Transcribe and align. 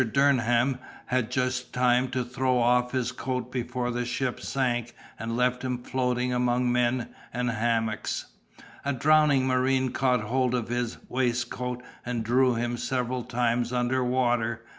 Durham 0.13 0.79
had 1.05 1.29
just 1.29 1.73
time 1.75 2.09
to 2.09 2.23
throw 2.23 2.57
off 2.57 2.91
his 2.91 3.11
coat 3.11 3.51
before 3.51 3.91
the 3.91 4.03
ship 4.03 4.39
sank 4.41 4.95
and 5.19 5.37
left 5.37 5.61
him 5.63 5.77
floating 5.83 6.33
among 6.33 6.71
men 6.71 7.09
and 7.31 7.51
hammocks. 7.51 8.25
A 8.83 8.93
drowning 8.93 9.45
marine 9.45 9.91
caught 9.91 10.21
hold 10.21 10.55
of 10.55 10.69
his 10.69 10.97
waistcoat, 11.07 11.83
and 12.03 12.25
drew 12.25 12.55
him 12.55 12.77
several 12.77 13.21
times 13.23 13.71
under 13.71 14.03
water. 14.03 14.63